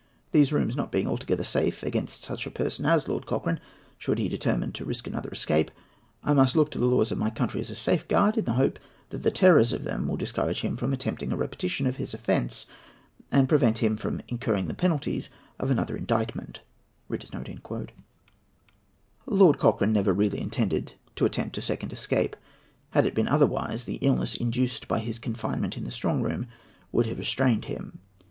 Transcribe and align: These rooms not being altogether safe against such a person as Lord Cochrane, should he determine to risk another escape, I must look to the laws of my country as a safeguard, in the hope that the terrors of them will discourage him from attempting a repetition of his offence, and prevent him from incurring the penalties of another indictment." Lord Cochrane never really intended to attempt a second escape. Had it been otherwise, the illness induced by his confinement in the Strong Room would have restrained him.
These 0.31 0.51
rooms 0.51 0.75
not 0.75 0.91
being 0.91 1.07
altogether 1.07 1.43
safe 1.43 1.83
against 1.83 2.23
such 2.23 2.47
a 2.47 2.49
person 2.49 2.87
as 2.87 3.07
Lord 3.07 3.27
Cochrane, 3.27 3.59
should 3.99 4.17
he 4.17 4.27
determine 4.27 4.71
to 4.71 4.83
risk 4.83 5.05
another 5.05 5.29
escape, 5.29 5.69
I 6.23 6.33
must 6.33 6.55
look 6.55 6.71
to 6.71 6.79
the 6.79 6.87
laws 6.87 7.11
of 7.11 7.19
my 7.19 7.29
country 7.29 7.61
as 7.61 7.69
a 7.69 7.75
safeguard, 7.75 8.35
in 8.35 8.45
the 8.45 8.53
hope 8.53 8.79
that 9.11 9.21
the 9.21 9.29
terrors 9.29 9.71
of 9.71 9.83
them 9.83 10.07
will 10.07 10.17
discourage 10.17 10.61
him 10.61 10.75
from 10.75 10.91
attempting 10.91 11.31
a 11.31 11.37
repetition 11.37 11.85
of 11.85 11.97
his 11.97 12.15
offence, 12.15 12.65
and 13.31 13.47
prevent 13.47 13.77
him 13.77 13.95
from 13.95 14.21
incurring 14.27 14.65
the 14.67 14.73
penalties 14.73 15.29
of 15.59 15.69
another 15.69 15.95
indictment." 15.95 16.61
Lord 19.27 19.59
Cochrane 19.59 19.93
never 19.93 20.13
really 20.13 20.41
intended 20.41 20.93
to 21.15 21.25
attempt 21.25 21.59
a 21.59 21.61
second 21.61 21.93
escape. 21.93 22.35
Had 22.89 23.05
it 23.05 23.13
been 23.13 23.27
otherwise, 23.27 23.83
the 23.83 23.97
illness 24.01 24.33
induced 24.33 24.87
by 24.87 24.97
his 24.97 25.19
confinement 25.19 25.77
in 25.77 25.83
the 25.83 25.91
Strong 25.91 26.23
Room 26.23 26.47
would 26.91 27.05
have 27.05 27.19
restrained 27.19 27.65
him. 27.65 27.99